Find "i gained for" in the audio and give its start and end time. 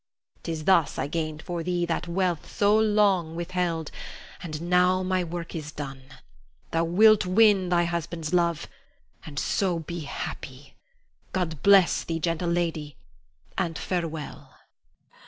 0.97-1.61